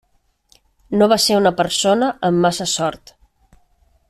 No 1.01 1.09
va 1.11 1.19
ser 1.25 1.37
una 1.41 1.53
persona 1.61 2.11
amb 2.31 2.45
massa 2.47 2.71
sort. 2.77 3.15